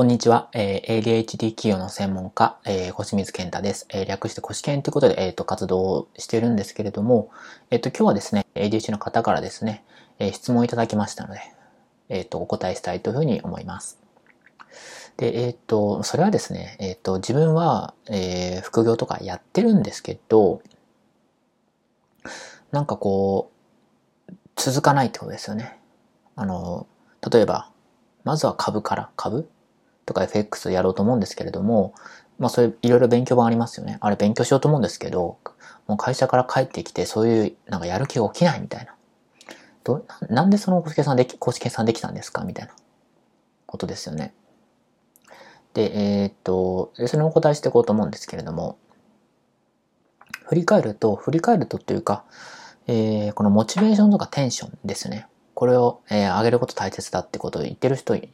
[0.00, 0.48] こんにちは。
[0.54, 3.86] えー ADHD 企業の専門家、えー、小清水健太です。
[3.90, 7.30] えー略して小清健ということで、えっ、と、活動をしているんですけれども、
[7.70, 9.84] えっ、と、今日はですね、ADHD の方からですね、
[10.18, 11.40] えー質問いただきましたので、
[12.08, 13.98] えっ、と、お答えしたいというふうに思います。
[15.18, 20.62] で、えっ、と、それはですね、えっ、と、自分は、えー副業とかやってるんですけど、
[22.70, 23.52] なんかこ
[24.30, 25.78] う、続かないってことですよね。
[26.36, 26.86] あの、
[27.30, 27.70] 例えば、
[28.24, 29.46] まずは株から、株
[30.10, 31.94] とか FX やろうと思うんですけれども、
[32.40, 33.98] まあそれいろいろ勉強版ありますよね。
[34.00, 35.38] あれ勉強しようと思うんですけど、
[35.86, 38.96] もう会社から帰ってきてそういうなんかやる気が起きないみたいな。
[39.84, 42.72] どなんでその公式さんでき、公式さんできたんですかみたいな
[43.66, 44.34] ことですよね。
[45.74, 48.78] で、えーっと、それをお答えしていこうと思うんですけれども、
[50.48, 52.24] 振り返ると、振り返るとっていうか、
[52.88, 55.28] えーこのモチベーションとかテンションですね。
[55.54, 58.28] これを、えー上げること大切だってことを言ってる人い,、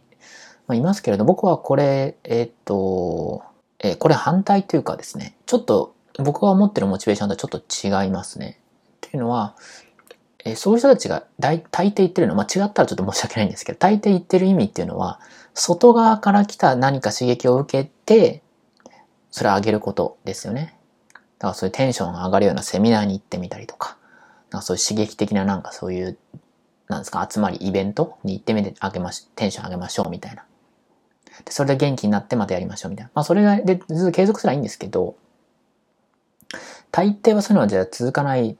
[0.66, 3.43] まあ、いますけれど、僕はこれ、えーっと、
[3.79, 7.49] えーこれ反対というかですね、ちょっと僕が思ってるモチベーションとはちょ
[7.88, 8.59] っと違いますね。
[8.59, 9.54] っていうのは、
[10.45, 15.21] えーそういう人たちが大大抵言ってるのは、まあ、違ったらちょっと申し訳ないんですけど、大抵言ってる意味っていうのは、
[15.54, 18.43] 外側から来た何か刺激を受けて、
[19.30, 20.76] それを上げることですよね。
[21.38, 23.96] だからそういうテンションが上がるようなセミナーに行ってみたりとか、
[24.51, 26.16] なんかそういう刺激的ななんかそういう、
[26.88, 30.45] なんですか、集まり、イベントに行ってみてあげまし、テンション上げましょうみたいな。
[31.47, 33.11] で、それで元気になってまたやりましょうみたいな。
[33.15, 35.16] まあそれがでずっと継続すればいいんですけど、
[36.91, 38.59] 大抵はそういうのはじゃあ続かない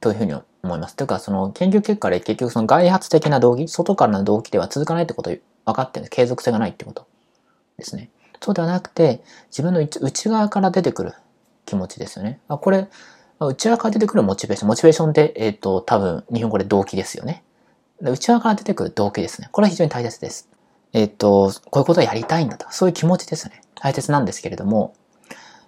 [0.00, 0.96] というふうに思います。
[0.96, 5.40] というか、その研究結果で結局その外発的な動機、外からの動機では続かないってこと分
[5.74, 6.10] かってるんです。
[6.10, 7.06] 継続性がないってこと
[7.76, 8.10] ですね。
[8.40, 11.12] そうではなくて、自分の内側から出てくる
[11.66, 12.40] 気持ちですよね。
[12.48, 12.88] あこれ、
[13.40, 14.68] 内側から出てくるモチベーション。
[14.68, 17.42] モチベーションって、えっ、と、多分、日本語で動機ですよね。
[18.00, 19.48] 内側から出てくる動機ですね。
[19.52, 20.48] これは非常に大切です。
[20.92, 22.66] えっ、と、こういうことをやりたいんだと。
[22.70, 23.60] そういう気持ちですね。
[23.74, 24.94] 大切なんですけれども、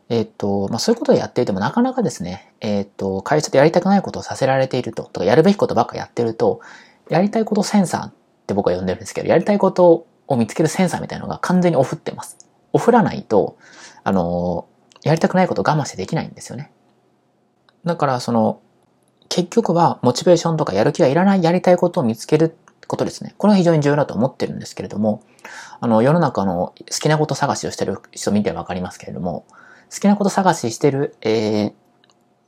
[0.08, 6.60] えっ、と、まあ、そういうことをやっていてもなかなかですね、えっ、と、会社でやりたくないことをさせられていると、とかやるべきことばっかやってると、
[7.08, 8.12] やりたいことセンサーっ
[8.46, 12.36] て僕は呼んでるんですけど、やりたいことを見つけるセンサーみたいなのが完全にオフってます。
[12.72, 13.56] オフらないと、
[14.02, 14.66] あの、
[15.02, 16.72] やりたくないことを我慢してできないんですよね。
[17.84, 18.60] だから、その、
[19.28, 22.56] 結局はモチベーションとかやる気がいらないやりたいことを見つける
[22.90, 23.36] ことですね。
[23.38, 25.22] これは非常に重要だと思ってるんですけれども、
[25.78, 29.46] あの、世の中の好きなこと探しをしてる人見てわかりますけれども、
[29.94, 31.72] 好きなこと探ししてる、えー、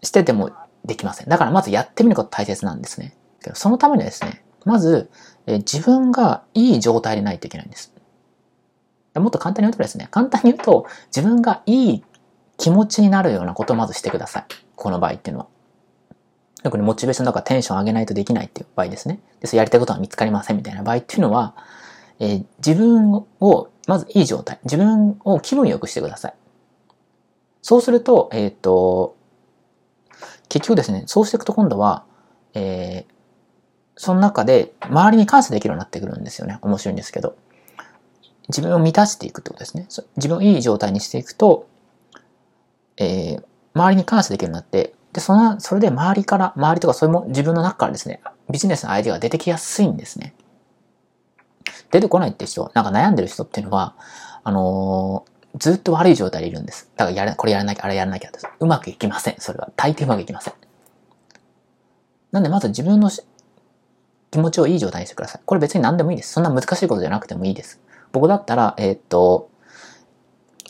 [0.03, 0.51] してても
[0.85, 1.29] できません。
[1.29, 3.17] だからまずやってみること大切なんですね。
[3.55, 5.11] そのためにはですね、まず、
[5.47, 7.93] えー自分がいい状態でないといけないんです。
[9.15, 12.05] もっと簡単に言うとですね、簡単に言うと、自分がいい
[12.57, 14.45] 気持ちになるようなことをまずしてください。
[14.75, 15.47] この場合っていうのは。
[16.63, 19.21] 特にモチベーションとかテンション上げないとできないっていう場合ですね。
[19.41, 21.55] で、それやりたいことが見つかりませんみたいな場合っていうのは、
[22.21, 26.35] えー自分を、まずいい状態、自分を気分よくしてください。
[27.63, 29.17] そうすると、えっ、と、
[30.49, 32.05] 結局ですね、そうしていくと今度は、
[32.55, 33.13] えー
[33.95, 36.59] その中で周りに感謝できるようになってくるんですよね。
[36.63, 37.37] 面白いんですけど。
[38.49, 39.87] 自分を満たしていくってことですね。
[40.17, 41.69] 自分をいい状態にしていくと、
[42.97, 43.45] えー
[43.75, 50.35] 周りに感謝できるようになって、で、その、それで周りから、周りとかそういうも自分の中からですね、ビジネスのアイデアが出てきやすいんですね。
[51.91, 53.95] 出てこないって人、なんか悩んでる人っていうのは、
[54.45, 56.91] あのーずっと悪い状態でいるんです。
[56.97, 58.31] だからやれ、これやらなきゃ、あれやらなきゃ。
[58.61, 59.35] うまくいきません。
[59.39, 59.71] それは。
[59.77, 60.55] 大抵うまくいきません。
[62.31, 63.11] なんでまず自分の
[64.31, 65.43] 気持ちをいい状態にしてください。
[65.45, 66.33] これ別に何でもいいです。
[66.33, 67.81] そんな難しいことじゃなくてもいいです。
[68.13, 69.51] 僕だったら、えーっと、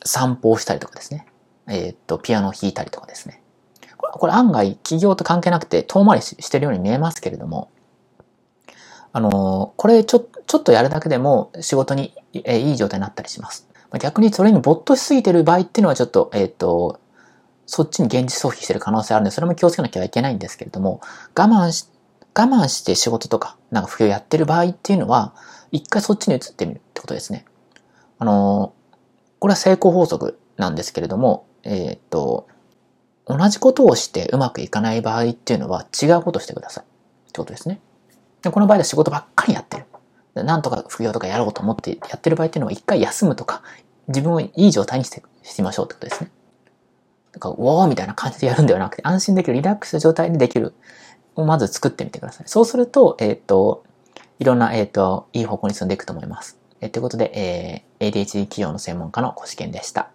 [0.05, 1.27] 散歩をしたりとかですね。
[1.69, 3.42] えーっと、ピアノを弾いたりとかですね。
[4.13, 7.71] これ案外、企業と関係なくて遠回りしてるように見えますけれども、
[9.13, 12.15] あのこれちょ、ちょっとやるだけでも仕事に、
[12.45, 13.69] えいい状態になったりします。
[14.01, 16.99] 逆にそれに没頭しすぎてる場合っていうのはちょっと、えーっと、
[17.67, 21.01] そっちに現実逃避してる可能性あるんで、それも気をつけなきゃいけないんですけれども、
[21.37, 21.89] 我慢し、
[22.35, 25.35] 我慢して仕事とか、なんか副業やってる場合っていうのは、
[25.73, 27.45] 一回そっちに移ってみるってことですね。
[28.19, 28.73] あの
[29.41, 32.47] これは成功法則なんですけれども、えーっと、
[33.37, 36.85] 同じことをしてうまくいかない場合っていうのは違うことをしてください。
[36.85, 36.87] っ
[37.33, 37.81] てことですね。
[38.43, 39.85] でこの場合は仕事ばっかりやってる。
[40.35, 43.63] なんとか副業とかやろうと思ってやってる場合っていうのは一回休むとか、
[44.09, 46.31] 自分をいい状態にしてしましょうってことですね。
[47.33, 50.75] だから、ウォーみたいな感じでやるんではなくて、安心できる、リラックスした状態でできる
[51.35, 52.49] をまず作ってみてください。
[52.49, 53.85] そうすると、えっ、と、
[54.39, 56.59] いろんな、えっ、と、いい方向に進んでいくと思います。
[56.81, 60.11] えーということで、えー ADHD 企業の専門家のコシケンでした。